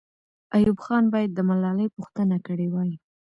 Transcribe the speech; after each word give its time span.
ایوب 0.55 0.77
خان 0.85 1.03
باید 1.13 1.31
د 1.33 1.39
ملالۍ 1.49 1.87
پوښتنه 1.95 2.37
کړې 2.47 2.67
وای. 2.73 2.91